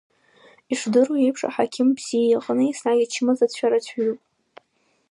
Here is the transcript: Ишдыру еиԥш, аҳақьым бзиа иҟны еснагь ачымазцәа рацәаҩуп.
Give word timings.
Ишдыру 0.71 1.15
еиԥш, 1.23 1.41
аҳақьым 1.47 1.89
бзиа 1.97 2.25
иҟны 2.35 2.63
еснагь 2.67 3.03
ачымазцәа 3.05 3.71
рацәаҩуп. 3.71 4.19